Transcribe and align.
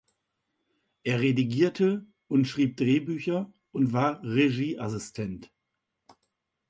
Er 1.03 1.19
redigierte 1.19 2.07
und 2.27 2.45
schrieb 2.45 2.77
Drehbücher 2.77 3.53
und 3.71 3.93
war 3.93 4.23
Regieassistent. 4.23 5.51